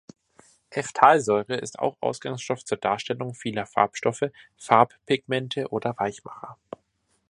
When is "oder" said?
5.69-5.93